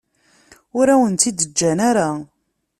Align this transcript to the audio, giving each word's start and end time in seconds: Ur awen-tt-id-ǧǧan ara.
Ur 0.77 0.87
awen-tt-id-ǧǧan 0.93 1.79
ara. 1.89 2.09